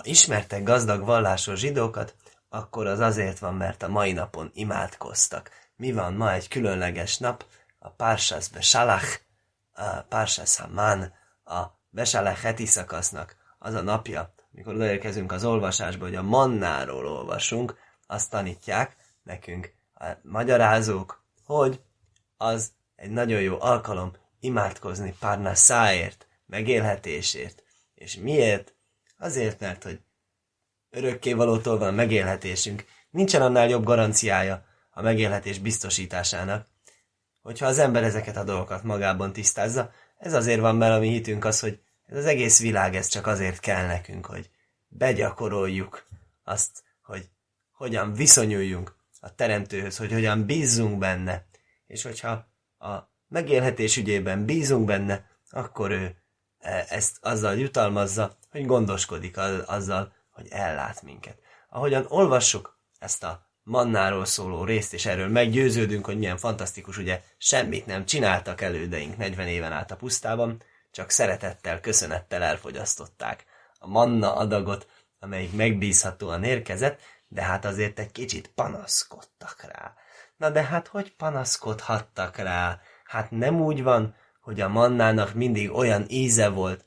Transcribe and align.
Ha 0.00 0.06
ismertek 0.06 0.62
gazdag 0.62 1.04
vallásos 1.04 1.58
zsidókat, 1.58 2.14
akkor 2.48 2.86
az 2.86 3.00
azért 3.00 3.38
van, 3.38 3.54
mert 3.54 3.82
a 3.82 3.88
mai 3.88 4.12
napon 4.12 4.50
imádkoztak. 4.54 5.50
Mi 5.76 5.92
van 5.92 6.14
ma 6.14 6.32
egy 6.32 6.48
különleges 6.48 7.18
nap? 7.18 7.44
A 7.78 7.88
Pársas 7.88 8.48
Besalach, 8.48 9.20
a 9.72 10.00
Pársas 10.08 10.56
Haman, 10.56 11.12
a 11.44 11.62
Besalach 11.90 12.40
heti 12.40 12.66
szakasznak 12.66 13.36
az 13.58 13.74
a 13.74 13.82
napja, 13.82 14.34
mikor 14.50 14.74
odaérkezünk 14.74 15.32
az 15.32 15.44
olvasásba, 15.44 16.04
hogy 16.04 16.14
a 16.14 16.22
mannáról 16.22 17.06
olvasunk, 17.06 17.76
azt 18.06 18.30
tanítják 18.30 18.96
nekünk 19.22 19.72
a 19.94 20.04
magyarázók, 20.22 21.24
hogy 21.44 21.80
az 22.36 22.72
egy 22.96 23.10
nagyon 23.10 23.40
jó 23.40 23.60
alkalom 23.60 24.12
imádkozni 24.38 25.14
száért, 25.52 26.26
megélhetésért. 26.46 27.62
És 27.94 28.16
miért? 28.16 28.74
Azért, 29.20 29.60
mert 29.60 29.82
hogy 29.82 30.00
örökkévalótól 30.90 31.78
van 31.78 31.94
megélhetésünk. 31.94 32.84
Nincsen 33.10 33.42
annál 33.42 33.68
jobb 33.68 33.84
garanciája 33.84 34.64
a 34.90 35.02
megélhetés 35.02 35.58
biztosításának, 35.58 36.66
hogyha 37.42 37.66
az 37.66 37.78
ember 37.78 38.02
ezeket 38.02 38.36
a 38.36 38.44
dolgokat 38.44 38.82
magában 38.82 39.32
tisztázza. 39.32 39.92
Ez 40.18 40.32
azért 40.32 40.60
van, 40.60 40.76
mert 40.76 40.96
a 40.96 40.98
mi 40.98 41.08
hitünk 41.08 41.44
az, 41.44 41.60
hogy 41.60 41.80
ez 42.06 42.16
az 42.16 42.24
egész 42.24 42.60
világ, 42.60 42.96
ez 42.96 43.06
csak 43.06 43.26
azért 43.26 43.60
kell 43.60 43.86
nekünk, 43.86 44.26
hogy 44.26 44.50
begyakoroljuk 44.88 46.06
azt, 46.44 46.82
hogy 47.02 47.28
hogyan 47.72 48.12
viszonyuljunk 48.12 48.96
a 49.20 49.34
teremtőhöz, 49.34 49.96
hogy 49.96 50.12
hogyan 50.12 50.46
bízzunk 50.46 50.98
benne, 50.98 51.46
és 51.86 52.02
hogyha 52.02 52.30
a 52.78 53.10
megélhetés 53.28 53.96
ügyében 53.96 54.44
bízunk 54.44 54.84
benne, 54.84 55.30
akkor 55.50 55.90
ő 55.90 56.19
ezt 56.88 57.16
azzal 57.20 57.58
jutalmazza, 57.58 58.36
hogy 58.50 58.66
gondoskodik 58.66 59.36
azzal, 59.66 60.12
hogy 60.30 60.46
ellát 60.50 61.02
minket. 61.02 61.38
Ahogyan 61.68 62.06
olvassuk 62.08 62.78
ezt 62.98 63.24
a 63.24 63.48
mannáról 63.62 64.24
szóló 64.24 64.64
részt, 64.64 64.92
és 64.92 65.06
erről 65.06 65.28
meggyőződünk, 65.28 66.04
hogy 66.04 66.18
milyen 66.18 66.36
fantasztikus, 66.36 66.98
ugye 66.98 67.22
semmit 67.38 67.86
nem 67.86 68.04
csináltak 68.04 68.60
elődeink 68.60 69.16
40 69.16 69.46
éven 69.46 69.72
át 69.72 69.90
a 69.90 69.96
pusztában, 69.96 70.62
csak 70.90 71.10
szeretettel, 71.10 71.80
köszönettel 71.80 72.42
elfogyasztották 72.42 73.44
a 73.78 73.88
manna 73.88 74.34
adagot, 74.34 74.86
amelyik 75.18 75.52
megbízhatóan 75.52 76.44
érkezett, 76.44 77.00
de 77.28 77.42
hát 77.42 77.64
azért 77.64 77.98
egy 77.98 78.12
kicsit 78.12 78.48
panaszkodtak 78.54 79.62
rá. 79.72 79.94
Na 80.36 80.50
de 80.50 80.62
hát 80.62 80.88
hogy 80.88 81.16
panaszkodhattak 81.16 82.36
rá? 82.36 82.80
Hát 83.04 83.30
nem 83.30 83.60
úgy 83.60 83.82
van, 83.82 84.14
hogy 84.50 84.60
a 84.60 84.68
mannának 84.68 85.34
mindig 85.34 85.72
olyan 85.72 86.04
íze 86.08 86.48
volt, 86.48 86.84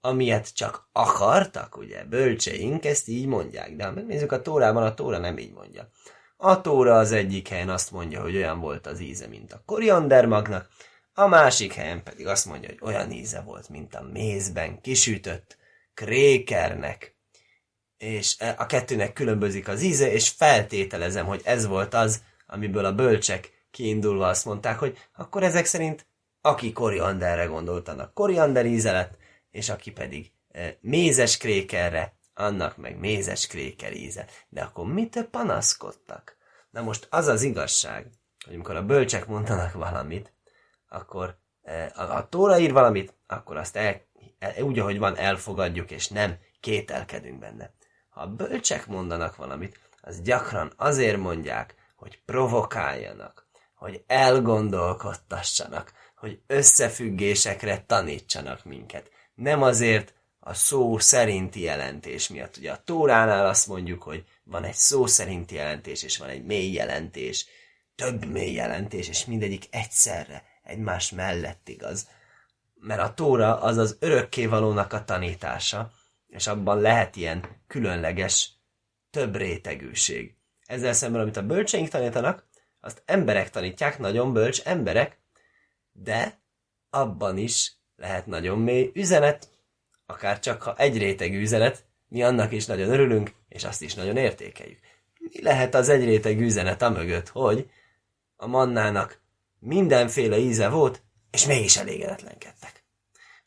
amilyet 0.00 0.54
csak 0.54 0.88
akartak, 0.92 1.76
ugye, 1.76 2.04
bölcseink 2.04 2.84
ezt 2.84 3.08
így 3.08 3.26
mondják, 3.26 3.76
de 3.76 3.84
ha 3.84 3.92
megnézzük 3.92 4.32
a 4.32 4.42
Tórában, 4.42 4.82
a 4.82 4.94
Tóra 4.94 5.18
nem 5.18 5.38
így 5.38 5.52
mondja. 5.52 5.88
A 6.36 6.60
Tóra 6.60 6.98
az 6.98 7.12
egyik 7.12 7.48
helyen 7.48 7.68
azt 7.68 7.90
mondja, 7.90 8.20
hogy 8.22 8.36
olyan 8.36 8.60
volt 8.60 8.86
az 8.86 9.00
íze, 9.00 9.26
mint 9.26 9.52
a 9.52 9.62
koriandermagnak, 9.66 10.68
a 11.12 11.26
másik 11.26 11.72
helyen 11.72 12.02
pedig 12.02 12.26
azt 12.26 12.46
mondja, 12.46 12.68
hogy 12.68 12.78
olyan 12.82 13.10
íze 13.10 13.40
volt, 13.40 13.68
mint 13.68 13.94
a 13.94 14.08
mézben 14.12 14.80
kisütött 14.80 15.56
krékernek. 15.94 17.16
És 17.96 18.34
e, 18.38 18.54
a 18.58 18.66
kettőnek 18.66 19.12
különbözik 19.12 19.68
az 19.68 19.82
íze, 19.82 20.12
és 20.12 20.28
feltételezem, 20.28 21.26
hogy 21.26 21.40
ez 21.44 21.66
volt 21.66 21.94
az, 21.94 22.22
amiből 22.46 22.84
a 22.84 22.94
bölcsek 22.94 23.66
kiindulva 23.70 24.28
azt 24.28 24.44
mondták, 24.44 24.78
hogy 24.78 24.98
akkor 25.14 25.42
ezek 25.42 25.64
szerint 25.64 26.06
aki 26.46 26.72
korianderre 26.72 27.44
gondoltanak, 27.44 28.14
koriander 28.14 28.66
íze 28.66 29.10
és 29.50 29.68
aki 29.68 29.92
pedig 29.92 30.32
e, 30.50 30.76
mézes 30.80 31.36
krékerre, 31.36 32.14
annak 32.34 32.76
meg 32.76 32.98
mézes 32.98 33.46
kréker 33.46 33.92
íze. 33.92 34.26
De 34.48 34.62
akkor 34.62 34.86
mit 34.86 35.28
panaszkodtak? 35.30 36.36
Na 36.70 36.82
most 36.82 37.06
az 37.10 37.26
az 37.26 37.42
igazság, 37.42 38.10
hogy 38.44 38.54
amikor 38.54 38.76
a 38.76 38.84
bölcsek 38.84 39.26
mondanak 39.26 39.72
valamit, 39.72 40.32
akkor 40.88 41.38
e, 41.62 41.92
a 41.94 42.28
Tóra 42.28 42.58
ír 42.58 42.72
valamit, 42.72 43.14
akkor 43.26 43.56
azt 43.56 43.76
el, 43.76 44.00
el, 44.38 44.62
úgy, 44.62 44.78
ahogy 44.78 44.98
van, 44.98 45.16
elfogadjuk, 45.16 45.90
és 45.90 46.08
nem 46.08 46.38
kételkedünk 46.60 47.38
benne. 47.38 47.72
Ha 48.08 48.20
a 48.20 48.26
bölcsek 48.26 48.86
mondanak 48.86 49.36
valamit, 49.36 49.80
az 50.00 50.20
gyakran 50.20 50.72
azért 50.76 51.18
mondják, 51.18 51.74
hogy 51.96 52.20
provokáljanak, 52.24 53.46
hogy 53.74 54.04
elgondolkodtassanak, 54.06 55.92
hogy 56.16 56.40
összefüggésekre 56.46 57.84
tanítsanak 57.86 58.64
minket. 58.64 59.10
Nem 59.34 59.62
azért 59.62 60.14
a 60.38 60.54
szó 60.54 60.98
szerinti 60.98 61.60
jelentés 61.60 62.28
miatt. 62.28 62.56
Ugye 62.56 62.72
a 62.72 62.82
Tóránál 62.84 63.46
azt 63.46 63.66
mondjuk, 63.66 64.02
hogy 64.02 64.24
van 64.44 64.64
egy 64.64 64.74
szó 64.74 65.06
szerinti 65.06 65.54
jelentés, 65.54 66.02
és 66.02 66.18
van 66.18 66.28
egy 66.28 66.44
mély 66.44 66.72
jelentés, 66.72 67.46
több 67.94 68.24
mély 68.24 68.52
jelentés, 68.52 69.08
és 69.08 69.24
mindegyik 69.24 69.64
egyszerre, 69.70 70.42
egymás 70.62 71.10
mellett 71.10 71.68
igaz. 71.68 72.08
Mert 72.74 73.00
a 73.00 73.14
Tóra 73.14 73.60
az 73.60 73.76
az 73.76 73.96
örökkévalónak 74.00 74.92
a 74.92 75.04
tanítása, 75.04 75.90
és 76.26 76.46
abban 76.46 76.80
lehet 76.80 77.16
ilyen 77.16 77.44
különleges, 77.66 78.50
több 79.10 79.36
rétegűség. 79.36 80.34
Ezzel 80.66 80.92
szemben, 80.92 81.20
amit 81.20 81.36
a 81.36 81.46
bölcseink 81.46 81.88
tanítanak, 81.88 82.46
azt 82.80 83.02
emberek 83.04 83.50
tanítják, 83.50 83.98
nagyon 83.98 84.32
bölcs 84.32 84.60
emberek, 84.64 85.18
de 86.02 86.40
abban 86.90 87.38
is 87.38 87.72
lehet 87.96 88.26
nagyon 88.26 88.58
mély 88.58 88.90
üzenet, 88.94 89.48
akár 90.06 90.40
csak 90.40 90.62
ha 90.62 90.76
egy 90.76 90.98
rétegű 90.98 91.40
üzenet, 91.40 91.84
mi 92.08 92.22
annak 92.22 92.52
is 92.52 92.66
nagyon 92.66 92.90
örülünk, 92.90 93.34
és 93.48 93.64
azt 93.64 93.82
is 93.82 93.94
nagyon 93.94 94.16
értékeljük. 94.16 94.78
Mi 95.18 95.42
lehet 95.42 95.74
az 95.74 95.88
egy 95.88 96.04
rétegű 96.04 96.44
üzenet 96.44 96.82
a 96.82 96.90
mögött, 96.90 97.28
hogy 97.28 97.70
a 98.36 98.46
mannának 98.46 99.20
mindenféle 99.58 100.38
íze 100.38 100.68
volt, 100.68 101.02
és 101.30 101.46
mégis 101.46 101.76
elégedetlenkedtek. 101.76 102.84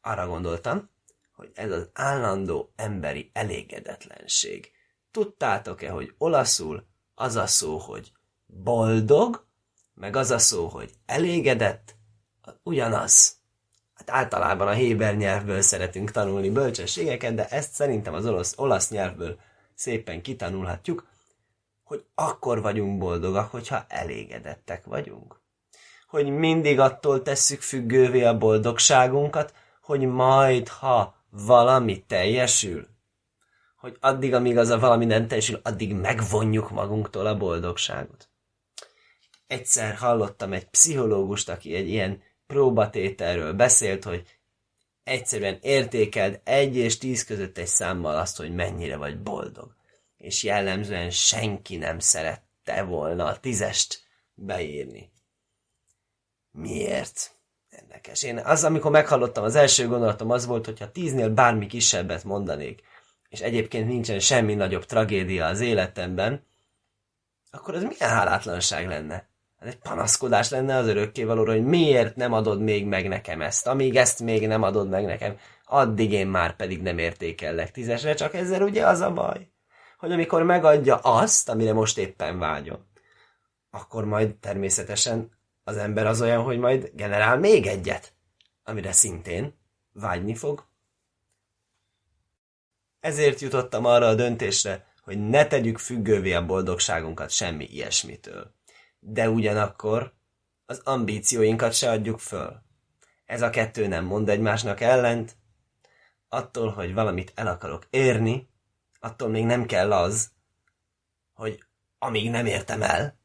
Arra 0.00 0.26
gondoltam, 0.26 0.90
hogy 1.34 1.50
ez 1.54 1.70
az 1.70 1.88
állandó 1.92 2.72
emberi 2.76 3.30
elégedetlenség. 3.32 4.70
Tudtátok-e, 5.10 5.90
hogy 5.90 6.14
olaszul 6.18 6.86
az 7.14 7.36
a 7.36 7.46
szó, 7.46 7.78
hogy 7.78 8.12
boldog, 8.46 9.46
meg 9.94 10.16
az 10.16 10.30
a 10.30 10.38
szó, 10.38 10.66
hogy 10.66 10.92
elégedett, 11.06 11.95
ugyanaz. 12.62 13.36
Hát 13.94 14.10
általában 14.10 14.68
a 14.68 14.72
héber 14.72 15.16
nyelvből 15.16 15.60
szeretünk 15.60 16.10
tanulni 16.10 16.50
bölcsességeket, 16.50 17.34
de 17.34 17.48
ezt 17.48 17.72
szerintem 17.72 18.14
az 18.14 18.26
olasz, 18.26 18.54
olasz 18.56 18.90
nyelvből 18.90 19.38
szépen 19.74 20.22
kitanulhatjuk, 20.22 21.06
hogy 21.84 22.04
akkor 22.14 22.62
vagyunk 22.62 22.98
boldogak, 22.98 23.50
hogyha 23.50 23.84
elégedettek 23.88 24.84
vagyunk. 24.84 25.40
Hogy 26.08 26.28
mindig 26.28 26.80
attól 26.80 27.22
tesszük 27.22 27.60
függővé 27.60 28.22
a 28.22 28.38
boldogságunkat, 28.38 29.54
hogy 29.82 30.06
majd, 30.06 30.68
ha 30.68 31.14
valami 31.30 32.04
teljesül, 32.06 32.86
hogy 33.76 33.96
addig, 34.00 34.34
amíg 34.34 34.58
az 34.58 34.68
a 34.68 34.78
valami 34.78 35.04
nem 35.04 35.26
teljesül, 35.26 35.60
addig 35.62 35.94
megvonjuk 35.94 36.70
magunktól 36.70 37.26
a 37.26 37.36
boldogságot. 37.36 38.28
Egyszer 39.46 39.94
hallottam 39.94 40.52
egy 40.52 40.68
pszichológust, 40.68 41.48
aki 41.48 41.74
egy 41.74 41.88
ilyen 41.88 42.22
próbatételről 42.46 43.52
beszélt, 43.52 44.04
hogy 44.04 44.38
egyszerűen 45.04 45.58
értékeld 45.60 46.40
egy 46.44 46.76
és 46.76 46.98
tíz 46.98 47.24
között 47.24 47.58
egy 47.58 47.66
számmal 47.66 48.16
azt, 48.16 48.36
hogy 48.36 48.54
mennyire 48.54 48.96
vagy 48.96 49.18
boldog. 49.18 49.74
És 50.16 50.42
jellemzően 50.42 51.10
senki 51.10 51.76
nem 51.76 51.98
szerette 51.98 52.82
volna 52.82 53.24
a 53.24 53.40
tízest 53.40 54.02
beírni. 54.34 55.10
Miért? 56.50 57.34
Érdekes. 57.70 58.22
Én 58.22 58.38
az, 58.38 58.64
amikor 58.64 58.90
meghallottam, 58.90 59.44
az 59.44 59.54
első 59.54 59.88
gondolatom 59.88 60.30
az 60.30 60.46
volt, 60.46 60.64
hogyha 60.64 60.90
tíznél 60.90 61.28
bármi 61.28 61.66
kisebbet 61.66 62.24
mondanék, 62.24 62.82
és 63.28 63.40
egyébként 63.40 63.86
nincsen 63.86 64.18
semmi 64.18 64.54
nagyobb 64.54 64.84
tragédia 64.84 65.46
az 65.46 65.60
életemben, 65.60 66.46
akkor 67.50 67.74
az 67.74 67.82
milyen 67.82 68.10
hálátlanság 68.10 68.86
lenne? 68.86 69.28
Ez 69.66 69.72
egy 69.72 69.78
panaszkodás 69.78 70.50
lenne 70.50 70.76
az 70.76 70.86
örökkévalóra, 70.86 71.52
hogy 71.52 71.64
miért 71.64 72.16
nem 72.16 72.32
adod 72.32 72.60
még 72.60 72.86
meg 72.86 73.08
nekem 73.08 73.40
ezt, 73.40 73.66
amíg 73.66 73.96
ezt 73.96 74.20
még 74.20 74.46
nem 74.46 74.62
adod 74.62 74.88
meg 74.88 75.04
nekem, 75.04 75.38
addig 75.64 76.12
én 76.12 76.26
már 76.26 76.56
pedig 76.56 76.82
nem 76.82 76.98
értékellek 76.98 77.70
tízesre, 77.70 78.14
csak 78.14 78.34
ezzel 78.34 78.62
ugye 78.62 78.86
az 78.86 79.00
a 79.00 79.12
baj, 79.12 79.50
hogy 79.98 80.12
amikor 80.12 80.42
megadja 80.42 80.96
azt, 80.96 81.48
amire 81.48 81.72
most 81.72 81.98
éppen 81.98 82.38
vágyom, 82.38 82.86
akkor 83.70 84.04
majd 84.04 84.34
természetesen 84.34 85.30
az 85.64 85.76
ember 85.76 86.06
az 86.06 86.20
olyan, 86.20 86.42
hogy 86.42 86.58
majd 86.58 86.90
generál 86.94 87.38
még 87.38 87.66
egyet, 87.66 88.12
amire 88.64 88.92
szintén 88.92 89.58
vágyni 89.92 90.34
fog. 90.34 90.66
Ezért 93.00 93.40
jutottam 93.40 93.84
arra 93.84 94.06
a 94.06 94.14
döntésre, 94.14 94.86
hogy 95.02 95.28
ne 95.28 95.46
tegyük 95.46 95.78
függővé 95.78 96.32
a 96.32 96.46
boldogságunkat 96.46 97.30
semmi 97.30 97.64
ilyesmitől 97.64 98.55
de 99.08 99.30
ugyanakkor 99.30 100.14
az 100.66 100.80
ambícióinkat 100.84 101.72
se 101.72 101.90
adjuk 101.90 102.18
föl. 102.18 102.62
Ez 103.24 103.42
a 103.42 103.50
kettő 103.50 103.86
nem 103.86 104.04
mond 104.04 104.28
egymásnak 104.28 104.80
ellent, 104.80 105.36
attól, 106.28 106.70
hogy 106.70 106.94
valamit 106.94 107.32
el 107.34 107.46
akarok 107.46 107.86
érni, 107.90 108.48
attól 109.00 109.28
még 109.28 109.44
nem 109.44 109.66
kell 109.66 109.92
az, 109.92 110.30
hogy 111.32 111.64
amíg 111.98 112.30
nem 112.30 112.46
értem 112.46 112.82
el, 112.82 113.18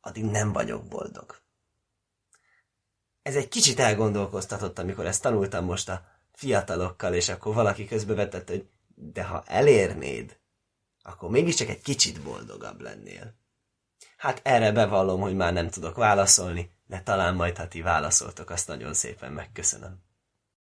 addig 0.00 0.24
nem 0.24 0.52
vagyok 0.52 0.88
boldog. 0.88 1.36
Ez 3.22 3.36
egy 3.36 3.48
kicsit 3.48 3.80
elgondolkoztatott, 3.80 4.78
amikor 4.78 5.06
ezt 5.06 5.22
tanultam 5.22 5.64
most 5.64 5.88
a 5.88 6.04
fiatalokkal, 6.32 7.14
és 7.14 7.28
akkor 7.28 7.54
valaki 7.54 7.86
közbevetett, 7.86 8.48
hogy 8.48 8.68
de 8.94 9.24
ha 9.24 9.42
elérnéd, 9.46 10.38
akkor 11.02 11.30
mégiscsak 11.30 11.68
egy 11.68 11.82
kicsit 11.82 12.22
boldogabb 12.22 12.80
lennél. 12.80 13.34
Hát 14.16 14.40
erre 14.44 14.72
bevallom, 14.72 15.20
hogy 15.20 15.34
már 15.34 15.52
nem 15.52 15.68
tudok 15.68 15.96
válaszolni, 15.96 16.70
de 16.86 17.00
talán 17.00 17.34
majd, 17.34 17.56
ha 17.56 17.68
ti 17.68 17.82
válaszoltok, 17.82 18.50
azt 18.50 18.68
nagyon 18.68 18.94
szépen 18.94 19.32
megköszönöm. 19.32 20.05